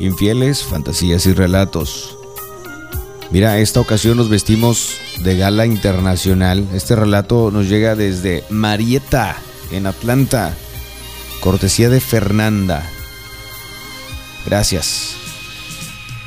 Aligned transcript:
infieles, 0.00 0.62
fantasías 0.62 1.26
y 1.26 1.32
relatos. 1.32 2.16
Mira, 3.30 3.58
esta 3.58 3.80
ocasión 3.80 4.16
nos 4.16 4.28
vestimos 4.28 4.96
de 5.22 5.36
gala 5.36 5.66
internacional. 5.66 6.66
Este 6.72 6.96
relato 6.96 7.50
nos 7.50 7.68
llega 7.68 7.94
desde 7.94 8.44
Marietta, 8.48 9.36
en 9.70 9.86
Atlanta. 9.86 10.54
Cortesía 11.40 11.90
de 11.90 12.00
Fernanda. 12.00 12.88
Gracias. 14.46 15.14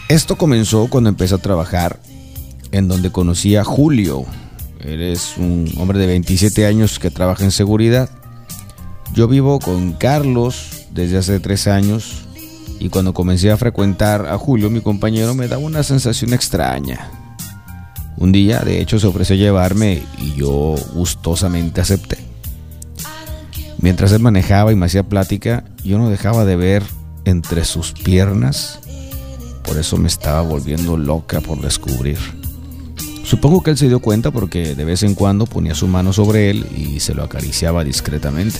Esto 0.09 0.35
comenzó 0.35 0.87
cuando 0.87 1.09
empecé 1.09 1.35
a 1.35 1.39
trabajar 1.39 1.99
en 2.71 2.87
donde 2.87 3.11
conocí 3.11 3.55
a 3.55 3.63
Julio. 3.63 4.25
Eres 4.79 5.37
un 5.37 5.71
hombre 5.77 5.99
de 5.99 6.07
27 6.07 6.65
años 6.65 6.99
que 6.99 7.11
trabaja 7.11 7.43
en 7.43 7.51
seguridad. 7.51 8.09
Yo 9.13 9.27
vivo 9.27 9.59
con 9.59 9.93
Carlos 9.93 10.85
desde 10.91 11.17
hace 11.17 11.39
tres 11.39 11.67
años 11.67 12.27
y 12.81 12.89
cuando 12.89 13.13
comencé 13.13 13.51
a 13.51 13.57
frecuentar 13.57 14.25
a 14.25 14.39
Julio, 14.39 14.71
mi 14.71 14.81
compañero, 14.81 15.35
me 15.35 15.47
daba 15.47 15.61
una 15.61 15.83
sensación 15.83 16.33
extraña. 16.33 17.11
Un 18.17 18.31
día, 18.31 18.61
de 18.61 18.81
hecho, 18.81 18.99
se 18.99 19.05
ofreció 19.05 19.35
llevarme 19.35 20.01
y 20.17 20.33
yo 20.33 20.75
gustosamente 20.95 21.79
acepté. 21.79 22.17
Mientras 23.77 24.11
él 24.13 24.21
manejaba 24.21 24.71
y 24.71 24.75
me 24.75 24.87
hacía 24.87 25.03
plática, 25.03 25.63
yo 25.83 25.99
no 25.99 26.09
dejaba 26.09 26.43
de 26.43 26.55
ver 26.55 26.83
entre 27.25 27.65
sus 27.65 27.91
piernas. 27.91 28.79
Por 29.63 29.77
eso 29.77 29.97
me 29.97 30.07
estaba 30.07 30.41
volviendo 30.41 30.97
loca 30.97 31.39
por 31.39 31.61
descubrir. 31.61 32.17
Supongo 33.23 33.61
que 33.61 33.69
él 33.69 33.77
se 33.77 33.89
dio 33.89 33.99
cuenta 33.99 34.31
porque 34.31 34.73
de 34.73 34.85
vez 34.85 35.03
en 35.03 35.13
cuando 35.13 35.45
ponía 35.45 35.75
su 35.75 35.85
mano 35.85 36.13
sobre 36.13 36.49
él 36.49 36.65
y 36.75 36.99
se 36.99 37.13
lo 37.13 37.23
acariciaba 37.23 37.83
discretamente. 37.83 38.57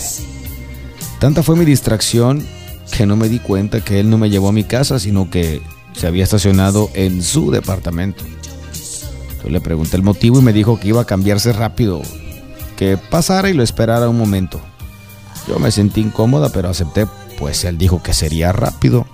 Tanta 1.20 1.42
fue 1.42 1.56
mi 1.56 1.66
distracción 1.66 2.46
que 2.92 3.06
no 3.06 3.16
me 3.16 3.30
di 3.30 3.40
cuenta 3.40 3.82
que 3.82 4.00
él 4.00 4.10
no 4.10 4.18
me 4.18 4.30
llevó 4.30 4.50
a 4.50 4.54
mi 4.54 4.64
casa, 4.64 5.00
sino 5.00 5.30
que 5.30 5.62
se 5.94 6.08
había 6.08 6.24
estacionado 6.24 6.90
en 6.94 7.24
su 7.24 7.52
departamento. 7.52 8.24
Yo 9.44 9.50
le 9.50 9.62
pregunté 9.62 9.98
el 9.98 10.04
motivo 10.04 10.40
y 10.40 10.44
me 10.44 10.54
dijo 10.54 10.80
que 10.80 10.90
iba 10.90 11.02
a 11.02 11.06
cambiarse 11.06 11.52
rápido, 11.54 12.02
que 12.78 12.98
pasara 12.98 13.50
y 13.50 13.54
lo 13.54 13.64
esperara 13.64 14.10
un 14.10 14.18
momento. 14.18 14.62
Yo 15.48 15.58
me 15.60 15.72
sentí 15.72 16.02
incómoda, 16.02 16.50
pero 16.50 16.70
acepté, 16.70 17.08
pues 17.40 17.64
él 17.66 17.78
dijo 17.78 18.04
que 18.04 18.14
sería 18.14 18.52
rápido. 18.52 19.08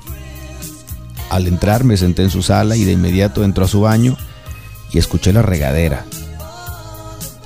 Al 1.30 1.48
entrar 1.48 1.83
me 1.83 1.98
senté 1.98 2.23
en 2.23 2.30
su 2.30 2.44
sala 2.44 2.75
y 2.75 2.83
de 2.83 2.94
inmediato 2.94 3.44
entró 3.44 3.66
a 3.66 3.70
su 3.70 3.81
baño 3.81 4.17
y 4.92 4.98
escuché 4.98 5.33
la 5.33 5.42
regadera. 5.42 6.05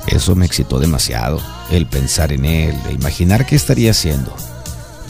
Eso 0.07 0.35
me 0.35 0.45
excitó 0.45 0.79
demasiado, 0.79 1.39
el 1.69 1.85
pensar 1.85 2.31
en 2.31 2.45
él, 2.45 2.75
de 2.83 2.93
imaginar 2.93 3.45
qué 3.45 3.55
estaría 3.55 3.91
haciendo. 3.91 4.35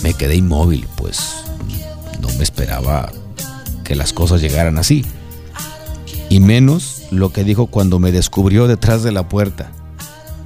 Me 0.03 0.13
quedé 0.13 0.35
inmóvil, 0.35 0.87
pues 0.95 1.19
no 2.21 2.29
me 2.37 2.43
esperaba 2.43 3.11
que 3.83 3.95
las 3.95 4.13
cosas 4.13 4.41
llegaran 4.41 4.77
así. 4.77 5.05
Y 6.29 6.39
menos 6.39 7.03
lo 7.11 7.33
que 7.33 7.43
dijo 7.43 7.67
cuando 7.67 7.99
me 7.99 8.11
descubrió 8.11 8.67
detrás 8.67 9.03
de 9.03 9.11
la 9.11 9.27
puerta. 9.27 9.71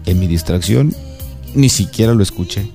En 0.06 0.20
mi 0.20 0.28
distracción, 0.28 0.96
ni 1.54 1.70
siquiera 1.70 2.14
lo 2.14 2.24
escuché. 2.24 2.72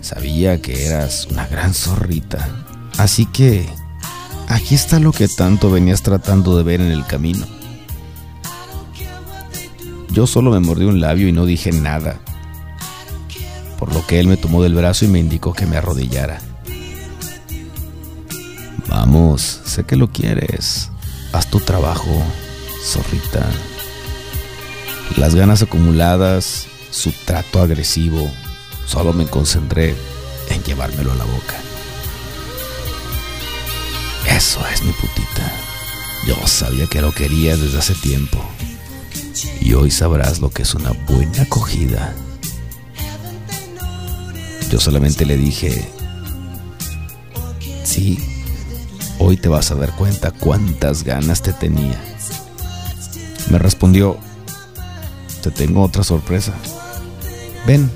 Sabía 0.00 0.60
que 0.60 0.86
eras 0.86 1.26
una 1.30 1.46
gran 1.46 1.72
zorrita. 1.72 2.48
Así 2.98 3.26
que 3.26 3.66
aquí 4.48 4.74
está 4.74 5.00
lo 5.00 5.12
que 5.12 5.28
tanto 5.28 5.70
venías 5.70 6.02
tratando 6.02 6.56
de 6.56 6.62
ver 6.62 6.80
en 6.80 6.90
el 6.90 7.06
camino. 7.06 7.46
Yo 10.10 10.26
solo 10.26 10.50
me 10.50 10.60
mordí 10.60 10.84
un 10.84 11.00
labio 11.00 11.26
y 11.26 11.32
no 11.32 11.44
dije 11.44 11.72
nada, 11.72 12.20
por 13.84 13.92
lo 13.92 14.06
que 14.06 14.18
él 14.18 14.28
me 14.28 14.38
tomó 14.38 14.62
del 14.62 14.74
brazo 14.74 15.04
y 15.04 15.08
me 15.08 15.18
indicó 15.18 15.52
que 15.52 15.66
me 15.66 15.76
arrodillara. 15.76 16.40
Vamos, 18.88 19.60
sé 19.66 19.84
que 19.84 19.94
lo 19.94 20.10
quieres. 20.10 20.90
Haz 21.34 21.50
tu 21.50 21.60
trabajo, 21.60 22.08
zorrita. 22.82 23.46
Las 25.18 25.34
ganas 25.34 25.60
acumuladas, 25.60 26.66
su 26.90 27.12
trato 27.26 27.60
agresivo, 27.60 28.30
solo 28.86 29.12
me 29.12 29.26
concentré 29.26 29.94
en 30.48 30.62
llevármelo 30.62 31.12
a 31.12 31.16
la 31.16 31.24
boca. 31.24 31.56
Eso 34.34 34.60
es 34.72 34.82
mi 34.82 34.92
putita. 34.92 35.52
Yo 36.26 36.46
sabía 36.46 36.86
que 36.86 37.02
lo 37.02 37.12
quería 37.12 37.54
desde 37.58 37.80
hace 37.80 37.94
tiempo. 37.96 38.42
Y 39.60 39.74
hoy 39.74 39.90
sabrás 39.90 40.40
lo 40.40 40.48
que 40.48 40.62
es 40.62 40.74
una 40.74 40.92
buena 41.06 41.42
acogida. 41.42 42.14
Yo 44.74 44.80
solamente 44.80 45.24
le 45.24 45.36
dije, 45.36 45.88
sí, 47.84 48.18
hoy 49.20 49.36
te 49.36 49.48
vas 49.48 49.70
a 49.70 49.76
dar 49.76 49.94
cuenta 49.94 50.32
cuántas 50.32 51.04
ganas 51.04 51.42
te 51.42 51.52
tenía. 51.52 51.96
Me 53.50 53.60
respondió, 53.60 54.18
te 55.44 55.52
tengo 55.52 55.80
otra 55.80 56.02
sorpresa. 56.02 56.54
Ven, 57.68 57.88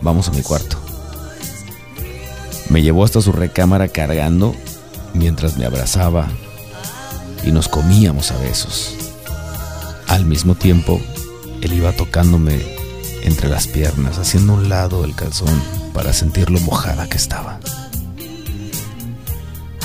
vamos 0.00 0.28
a 0.28 0.30
mi 0.30 0.42
cuarto. 0.42 0.76
Me 2.68 2.82
llevó 2.82 3.02
hasta 3.02 3.20
su 3.20 3.32
recámara 3.32 3.88
cargando 3.88 4.54
mientras 5.14 5.56
me 5.56 5.64
abrazaba 5.64 6.28
y 7.42 7.50
nos 7.50 7.66
comíamos 7.66 8.30
a 8.30 8.38
besos. 8.38 8.94
Al 10.06 10.24
mismo 10.24 10.54
tiempo, 10.54 11.00
él 11.62 11.72
iba 11.72 11.90
tocándome 11.90 12.81
entre 13.22 13.48
las 13.48 13.66
piernas, 13.66 14.18
haciendo 14.18 14.54
un 14.54 14.68
lado 14.68 15.04
el 15.04 15.14
calzón 15.14 15.60
para 15.94 16.12
sentir 16.12 16.50
lo 16.50 16.60
mojada 16.60 17.08
que 17.08 17.16
estaba. 17.16 17.60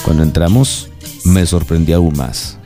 Cuando 0.03 0.23
entramos, 0.23 0.89
me 1.25 1.45
sorprendí 1.45 1.93
aún 1.93 2.15
más. 2.17 2.57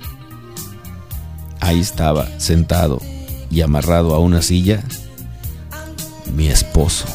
Ahí 1.59 1.79
estaba, 1.79 2.27
sentado 2.39 2.99
y 3.49 3.61
amarrado 3.61 4.15
a 4.15 4.19
una 4.19 4.41
silla, 4.41 4.83
mi 6.33 6.47
esposo. 6.47 7.05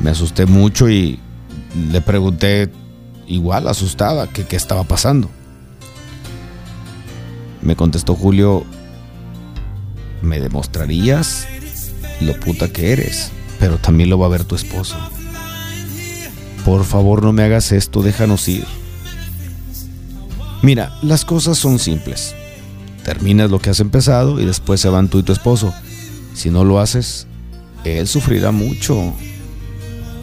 Me 0.00 0.10
asusté 0.10 0.46
mucho 0.46 0.88
y 0.88 1.18
le 1.90 2.00
pregunté, 2.00 2.70
igual 3.26 3.68
asustada, 3.68 4.26
que 4.26 4.46
qué 4.46 4.56
estaba 4.56 4.84
pasando. 4.84 5.30
Me 7.62 7.76
contestó 7.76 8.14
Julio, 8.14 8.64
¿me 10.22 10.40
demostrarías 10.40 11.46
lo 12.20 12.38
puta 12.38 12.72
que 12.72 12.92
eres? 12.92 13.30
Pero 13.58 13.78
también 13.78 14.10
lo 14.10 14.18
va 14.18 14.26
a 14.26 14.30
ver 14.30 14.44
tu 14.44 14.54
esposo. 14.54 14.96
Por 16.64 16.84
favor 16.84 17.22
no 17.22 17.32
me 17.32 17.42
hagas 17.42 17.72
esto, 17.72 18.02
déjanos 18.02 18.48
ir. 18.48 18.64
Mira, 20.62 20.98
las 21.02 21.24
cosas 21.24 21.58
son 21.58 21.78
simples. 21.78 22.34
Terminas 23.04 23.50
lo 23.50 23.60
que 23.60 23.70
has 23.70 23.80
empezado 23.80 24.40
y 24.40 24.44
después 24.44 24.80
se 24.80 24.90
van 24.90 25.08
tú 25.08 25.18
y 25.18 25.22
tu 25.22 25.32
esposo. 25.32 25.72
Si 26.34 26.50
no 26.50 26.64
lo 26.64 26.80
haces, 26.80 27.26
él 27.84 28.06
sufrirá 28.06 28.50
mucho. 28.50 29.14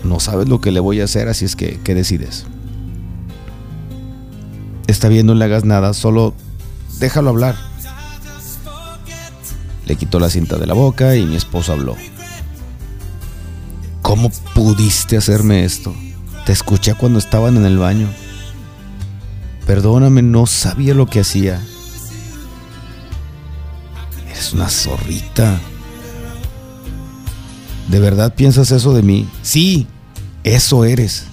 No 0.04 0.20
sabes 0.20 0.48
lo 0.48 0.62
que 0.62 0.72
le 0.72 0.80
voy 0.80 1.02
a 1.02 1.06
hacer, 1.06 1.28
así 1.28 1.46
es 1.46 1.56
que, 1.56 1.80
¿qué 1.84 1.96
decides? 1.96 2.46
Está 4.86 5.10
bien, 5.10 5.26
no 5.26 5.34
le 5.34 5.44
hagas 5.44 5.66
nada, 5.66 5.94
solo 5.94 6.34
déjalo 7.00 7.32
hablar. 7.32 7.56
Le 9.88 9.96
quitó 9.96 10.20
la 10.20 10.30
cinta 10.30 10.58
de 10.58 10.68
la 10.68 10.74
boca 10.74 11.16
y 11.16 11.26
mi 11.26 11.38
esposo 11.38 11.72
habló. 11.72 11.96
¿Cómo 14.02 14.30
pudiste 14.54 15.16
hacerme 15.16 15.64
esto? 15.64 15.96
Te 16.46 16.52
escuché 16.52 16.94
cuando 16.94 17.20
estaban 17.20 17.56
en 17.56 17.66
el 17.66 17.78
baño. 17.78 18.10
Perdóname, 19.66 20.22
no 20.22 20.46
sabía 20.46 20.94
lo 20.94 21.06
que 21.06 21.22
hacía. 21.22 21.62
Eres 24.30 24.52
una 24.52 24.68
zorrita. 24.68 25.58
¿De 27.88 28.02
verdad 28.02 28.36
piensas 28.36 28.72
eso 28.72 28.94
de 28.94 29.04
mí? 29.04 29.30
Sí, 29.42 29.88
eso 30.44 30.84
eres. 30.84 31.24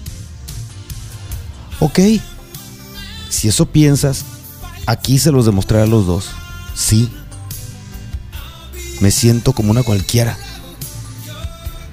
Ok, 1.81 1.99
si 3.27 3.49
eso 3.49 3.65
piensas, 3.65 4.23
aquí 4.85 5.19
se 5.19 5.33
los 5.33 5.45
demostraré 5.45 5.83
a 5.83 5.87
los 5.87 6.07
dos. 6.07 6.29
Sí. 6.73 7.11
Me 9.01 9.11
siento 9.11 9.53
como 9.53 9.71
una 9.71 9.83
cualquiera. 9.83 10.37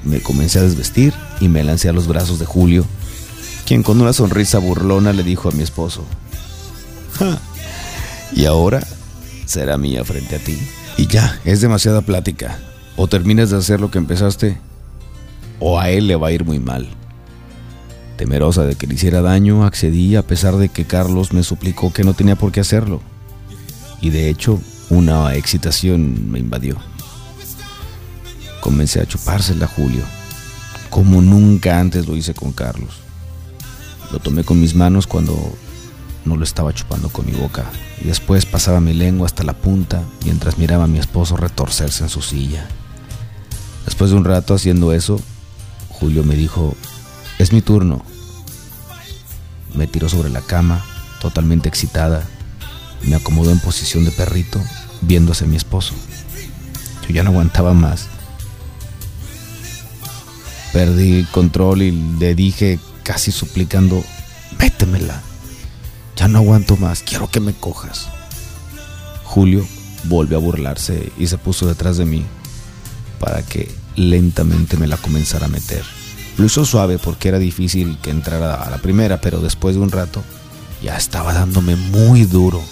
Me 0.05 0.21
comencé 0.21 0.59
a 0.59 0.63
desvestir 0.63 1.15
y 1.41 1.49
me 1.49 1.63
lancé 1.63 1.89
a 1.89 1.93
los 1.93 2.07
brazos 2.07 2.39
de 2.39 2.47
Julio, 2.47 2.85
quien 3.67 3.83
con 3.83 4.01
una 4.01 4.13
sonrisa 4.13 4.59
burlona 4.59 5.13
le 5.13 5.23
dijo 5.23 5.49
a 5.49 5.53
mi 5.53 5.63
esposo, 5.63 6.05
y 8.35 8.47
ahora 8.47 8.87
será 9.47 9.79
mía 9.79 10.05
frente 10.05 10.37
a 10.37 10.39
ti. 10.39 10.59
Y 10.97 11.07
ya, 11.07 11.41
es 11.45 11.61
demasiada 11.61 12.03
plática. 12.03 12.59
O 12.97 13.07
terminas 13.07 13.51
de 13.51 13.57
hacer 13.57 13.81
lo 13.81 13.91
que 13.91 13.99
empezaste, 13.99 14.59
o 15.59 15.79
a 15.79 15.91
él 15.91 16.07
le 16.07 16.17
va 16.17 16.29
a 16.29 16.33
ir 16.33 16.45
muy 16.45 16.59
mal. 16.59 16.89
Temerosa 18.17 18.65
de 18.65 18.75
que 18.75 18.87
le 18.87 18.95
hiciera 18.95 19.23
daño, 19.23 19.65
accedí 19.65 20.17
a 20.17 20.27
pesar 20.27 20.57
de 20.57 20.69
que 20.69 20.85
Carlos 20.85 21.33
me 21.33 21.43
suplicó 21.43 21.93
que 21.93 22.05
no 22.05 22.15
tenía 22.15 22.37
por 22.37 22.53
qué 22.53 22.61
hacerlo. 22.61 23.01
Y 24.01 24.11
de 24.11 24.29
hecho, 24.29 24.61
una 24.91 25.35
excitación 25.35 26.31
me 26.31 26.39
invadió. 26.39 26.77
Comencé 28.63 29.01
a 29.01 29.07
chupársela 29.07 29.65
a 29.65 29.69
Julio, 29.69 30.05
como 30.89 31.21
nunca 31.21 31.81
antes 31.81 32.07
lo 32.07 32.17
hice 32.17 32.33
con 32.33 32.53
Carlos. 32.53 33.01
Lo 34.13 34.21
tomé 34.21 34.45
con 34.45 34.61
mis 34.61 34.77
manos 34.77 35.09
cuando 35.09 35.37
no 36.25 36.37
lo 36.37 36.45
estaba 36.45 36.73
chupando 36.73 37.09
con 37.09 37.27
mi 37.27 37.33
boca 37.33 37.65
y 38.01 38.05
después 38.05 38.47
pasaba 38.47 38.81
mi 38.81 38.95
lengua 38.95 39.27
hasta 39.27 39.43
la 39.43 39.55
punta 39.55 40.05
mientras 40.25 40.59
miraba 40.59 40.85
a 40.85 40.87
mi 40.87 41.01
esposo 41.01 41.37
retorcerse 41.37 42.05
en 42.05 42.09
su 42.09 42.23
silla. 42.23 42.69
Después 43.85 44.13
de 44.13 44.17
un 44.17 44.25
rato 44.25 44.55
haciendo 44.55 44.93
eso, 44.93 45.21
Julio 45.89 46.23
me 46.23 46.37
dijo, 46.37 46.77
es 47.41 47.53
mi 47.53 47.63
turno. 47.63 48.05
Me 49.75 49.89
tiró 49.89 50.09
sobre 50.09 50.31
la 50.31 50.41
cama, 50.41 50.85
totalmente 51.21 51.69
excitada, 51.69 52.23
me 53.03 53.17
acomodó 53.17 53.51
en 53.51 53.59
posición 53.59 54.05
de 54.05 54.13
perrito, 54.13 54.61
viendo 55.01 55.33
hacia 55.33 55.49
mi 55.49 55.57
esposo. 55.57 55.95
Yo 57.09 57.13
ya 57.13 57.25
no 57.25 57.31
aguantaba 57.31 57.75
más. 57.75 58.09
Perdí 60.73 61.21
el 61.21 61.29
control 61.29 61.83
y 61.83 61.91
le 62.19 62.35
dije, 62.35 62.79
casi 63.03 63.31
suplicando, 63.31 64.03
métemela. 64.59 65.21
Ya 66.17 66.29
no 66.29 66.39
aguanto 66.39 66.77
más, 66.77 67.03
quiero 67.03 67.31
que 67.31 67.41
me 67.41 67.53
cojas. 67.53 68.09
Julio 69.25 69.67
volvió 70.05 70.39
a 70.39 70.41
burlarse 70.41 71.13
y 71.19 71.27
se 71.27 71.39
puso 71.39 71.67
detrás 71.67 71.97
de 71.97 72.05
mí 72.05 72.25
para 73.19 73.43
que 73.43 73.71
lentamente 73.97 74.77
me 74.77 74.87
la 74.87 74.97
comenzara 74.97 75.47
a 75.47 75.51
meter. 75.51 75.85
Lo 76.39 76.47
hizo 76.47 76.65
suave 76.65 76.99
porque 76.99 77.29
era 77.29 77.39
difícil 77.39 77.99
que 78.03 78.11
entrara 78.11 78.55
a 78.55 78.71
la 78.71 78.79
primera, 78.79 79.21
pero 79.21 79.41
después 79.41 79.75
de 79.75 79.83
un 79.83 79.91
rato 79.91 80.23
ya 80.83 80.97
estaba 80.97 81.33
dándome 81.33 81.77
muy 81.77 82.25
duro 82.25 82.63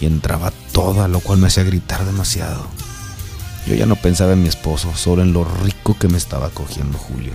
y 0.00 0.06
entraba 0.06 0.52
toda, 0.72 1.08
lo 1.08 1.20
cual 1.20 1.38
me 1.38 1.48
hacía 1.48 1.64
gritar 1.64 2.04
demasiado. 2.04 2.66
Yo 3.66 3.74
ya 3.74 3.86
no 3.86 3.96
pensaba 3.96 4.32
en 4.32 4.42
mi 4.42 4.48
esposo, 4.48 4.92
solo 4.96 5.22
en 5.22 5.32
lo 5.32 5.44
rico 5.44 5.96
que 5.98 6.08
me 6.08 6.18
estaba 6.18 6.50
cogiendo 6.50 6.98
Julio. 6.98 7.32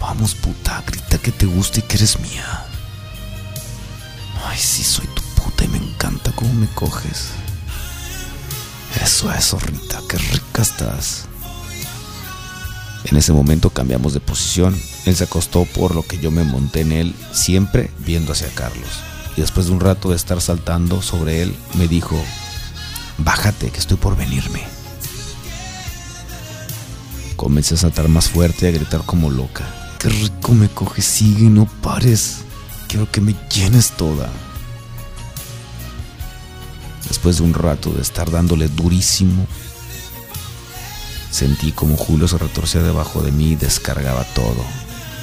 Vamos, 0.00 0.34
puta, 0.34 0.82
grita 0.86 1.18
que 1.18 1.32
te 1.32 1.46
gusta 1.46 1.80
y 1.80 1.82
que 1.82 1.96
eres 1.96 2.20
mía. 2.20 2.64
Ay, 4.44 4.58
sí, 4.58 4.84
soy 4.84 5.06
tu 5.06 5.22
puta 5.42 5.64
y 5.64 5.68
me 5.68 5.78
encanta 5.78 6.32
cómo 6.32 6.52
me 6.54 6.68
coges. 6.68 7.30
Eso, 9.02 9.32
eso, 9.32 9.58
Rita, 9.58 10.00
qué 10.08 10.16
rica 10.16 10.62
estás. 10.62 11.26
En 13.04 13.16
ese 13.16 13.32
momento 13.32 13.70
cambiamos 13.70 14.14
de 14.14 14.20
posición. 14.20 14.80
Él 15.04 15.16
se 15.16 15.24
acostó 15.24 15.64
por 15.64 15.94
lo 15.94 16.02
que 16.02 16.18
yo 16.18 16.30
me 16.30 16.44
monté 16.44 16.80
en 16.80 16.92
él, 16.92 17.14
siempre 17.32 17.90
viendo 17.98 18.32
hacia 18.32 18.48
Carlos. 18.48 18.88
Y 19.36 19.42
después 19.42 19.66
de 19.66 19.72
un 19.72 19.80
rato 19.80 20.10
de 20.10 20.16
estar 20.16 20.40
saltando 20.40 21.02
sobre 21.02 21.42
él, 21.42 21.54
me 21.74 21.88
dijo, 21.88 22.16
bájate, 23.18 23.70
que 23.70 23.78
estoy 23.78 23.96
por 23.96 24.16
venirme. 24.16 24.62
Comencé 27.36 27.74
a 27.74 27.78
saltar 27.78 28.08
más 28.08 28.28
fuerte 28.28 28.66
y 28.66 28.68
a 28.68 28.72
gritar 28.72 29.02
como 29.04 29.30
loca. 29.30 29.64
Qué 29.98 30.08
rico 30.08 30.52
me 30.52 30.68
coges, 30.68 31.04
sigue 31.04 31.50
no 31.50 31.66
pares. 31.66 32.38
Quiero 32.88 33.10
que 33.10 33.20
me 33.20 33.34
llenes 33.52 33.90
toda. 33.92 34.30
Después 37.08 37.38
de 37.38 37.44
un 37.44 37.54
rato 37.54 37.90
de 37.90 38.02
estar 38.02 38.30
dándole 38.30 38.68
durísimo, 38.68 39.46
sentí 41.30 41.72
como 41.72 41.96
Julio 41.96 42.26
se 42.26 42.38
retorcía 42.38 42.82
debajo 42.82 43.22
de 43.22 43.32
mí 43.32 43.52
y 43.52 43.56
descargaba 43.56 44.24
todo. 44.34 44.64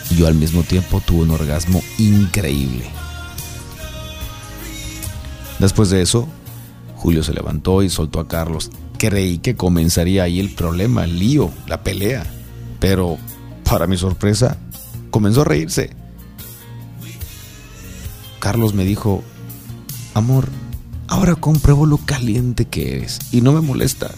Y 0.10 0.16
yo 0.16 0.28
al 0.28 0.36
mismo 0.36 0.63
tiempo 0.63 1.01
tuve 1.01 1.24
un 1.24 1.31
orgasmo 1.31 1.81
increíble. 1.98 2.89
Después 5.60 5.89
de 5.89 6.01
eso, 6.01 6.28
Julio 7.03 7.21
se 7.21 7.33
levantó 7.33 7.83
y 7.83 7.89
soltó 7.89 8.21
a 8.21 8.29
Carlos. 8.29 8.71
Creí 8.97 9.39
que 9.39 9.57
comenzaría 9.57 10.23
ahí 10.23 10.39
el 10.39 10.55
problema, 10.55 11.03
el 11.03 11.19
lío, 11.19 11.51
la 11.67 11.83
pelea. 11.83 12.25
Pero, 12.79 13.17
para 13.65 13.88
mi 13.88 13.97
sorpresa, 13.97 14.55
comenzó 15.11 15.41
a 15.41 15.44
reírse. 15.44 15.89
Carlos 18.39 18.73
me 18.73 18.85
dijo, 18.85 19.21
amor, 20.13 20.47
ahora 21.09 21.35
compruebo 21.35 21.85
lo 21.85 21.97
caliente 21.97 22.63
que 22.69 22.95
eres 22.95 23.19
y 23.33 23.41
no 23.41 23.51
me 23.51 23.59
molesta. 23.59 24.09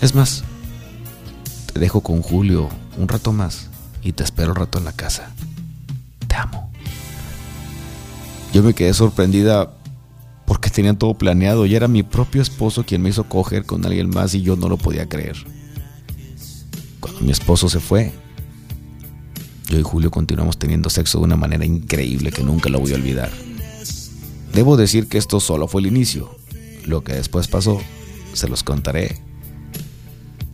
Es 0.00 0.14
más, 0.14 0.44
te 1.72 1.80
dejo 1.80 2.00
con 2.02 2.22
Julio 2.22 2.68
un 2.96 3.08
rato 3.08 3.32
más 3.32 3.70
y 4.04 4.12
te 4.12 4.22
espero 4.22 4.50
un 4.50 4.56
rato 4.56 4.78
en 4.78 4.84
la 4.84 4.92
casa. 4.92 5.32
Te 6.28 6.36
amo. 6.36 6.70
Yo 8.52 8.62
me 8.62 8.72
quedé 8.72 8.94
sorprendida 8.94 9.72
porque 10.48 10.70
tenían 10.70 10.96
todo 10.96 11.12
planeado 11.12 11.66
y 11.66 11.74
era 11.74 11.88
mi 11.88 12.02
propio 12.02 12.40
esposo 12.40 12.82
quien 12.82 13.02
me 13.02 13.10
hizo 13.10 13.24
coger 13.24 13.66
con 13.66 13.84
alguien 13.84 14.08
más 14.08 14.34
y 14.34 14.40
yo 14.40 14.56
no 14.56 14.70
lo 14.70 14.78
podía 14.78 15.06
creer. 15.06 15.36
Cuando 17.00 17.20
mi 17.20 17.30
esposo 17.30 17.68
se 17.68 17.80
fue, 17.80 18.14
yo 19.68 19.78
y 19.78 19.82
Julio 19.82 20.10
continuamos 20.10 20.58
teniendo 20.58 20.88
sexo 20.88 21.18
de 21.18 21.24
una 21.24 21.36
manera 21.36 21.66
increíble 21.66 22.32
que 22.32 22.42
nunca 22.42 22.70
lo 22.70 22.80
voy 22.80 22.92
a 22.92 22.94
olvidar. 22.94 23.30
Debo 24.54 24.78
decir 24.78 25.06
que 25.06 25.18
esto 25.18 25.38
solo 25.38 25.68
fue 25.68 25.82
el 25.82 25.88
inicio. 25.88 26.34
Lo 26.86 27.04
que 27.04 27.12
después 27.12 27.46
pasó, 27.46 27.78
se 28.32 28.48
los 28.48 28.62
contaré 28.62 29.20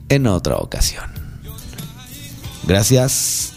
en 0.08 0.26
otra 0.26 0.56
ocasión. 0.56 1.04
Gracias, 2.66 3.52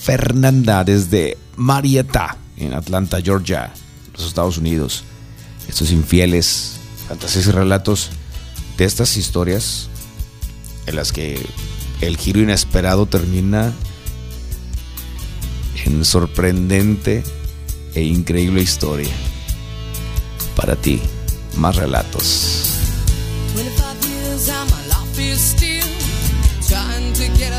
Fernanda, 0.00 0.82
desde 0.82 1.38
Marietta, 1.54 2.36
en 2.56 2.74
Atlanta, 2.74 3.20
Georgia, 3.22 3.72
los 4.14 4.26
Estados 4.26 4.58
Unidos. 4.58 5.04
Estos 5.68 5.90
infieles, 5.90 6.76
fantasías 7.08 7.46
y 7.46 7.50
relatos 7.50 8.10
de 8.76 8.84
estas 8.84 9.16
historias 9.16 9.88
en 10.86 10.96
las 10.96 11.12
que 11.12 11.44
el 12.00 12.16
giro 12.16 12.40
inesperado 12.40 13.06
termina 13.06 13.72
en 15.84 16.04
sorprendente 16.04 17.22
e 17.94 18.02
increíble 18.02 18.62
historia. 18.62 19.10
Para 20.56 20.76
ti, 20.76 21.00
más 21.56 21.76
relatos. 21.76 22.58
25 23.54 24.08
years 24.08 24.48
and 24.48 24.70
my 24.70 24.86
life 24.88 25.18
is 25.18 25.40
still 25.40 25.86
trying 26.68 27.12
to 27.14 27.38
get 27.38 27.57